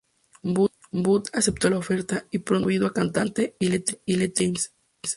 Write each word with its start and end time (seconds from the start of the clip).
Booth 0.41 1.29
aceptó 1.31 1.69
la 1.69 1.77
oferta, 1.77 2.25
y 2.31 2.39
pronto 2.39 2.39
fue 2.39 2.39
promovido 2.69 2.87
a 2.87 2.91
cantante 2.93 3.55
y 3.59 3.69
letrista 3.69 4.01
de 4.07 4.33
James. 4.35 4.71